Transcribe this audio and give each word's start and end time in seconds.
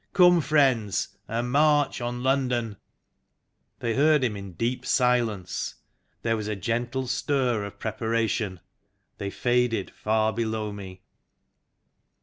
Come, 0.13 0.41
friends, 0.41 1.09
and 1.27 1.51
march 1.51 2.01
on 2.01 2.23
London!" 2.23 2.77
They 3.81 3.93
heard 3.93 4.23
him 4.23 4.35
in 4.35 4.53
deep 4.53 4.83
silence; 4.83 5.75
there 6.23 6.35
was 6.35 6.47
a 6.47 6.55
gentle 6.55 7.05
stir 7.05 7.63
of 7.65 7.77
preparation; 7.77 8.61
they 9.19 9.29
faded 9.29 9.91
far 9.91 10.33
below 10.33 10.71
me. 10.73 11.03